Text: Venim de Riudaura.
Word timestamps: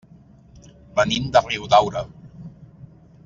Venim 0.99 1.27
de 1.35 1.43
Riudaura. 1.49 2.03